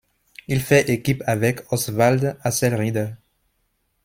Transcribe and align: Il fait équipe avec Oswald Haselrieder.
Il 0.47 0.61
fait 0.61 0.89
équipe 0.89 1.21
avec 1.27 1.59
Oswald 1.71 2.35
Haselrieder. 2.41 3.09